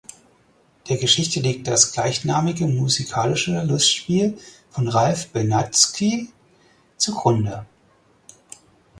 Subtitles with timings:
[0.89, 4.35] Der Geschichte liegt das gleichnamige musikalische Lustspiel
[4.71, 6.31] von Ralph Benatzky
[6.97, 7.67] zugrunde.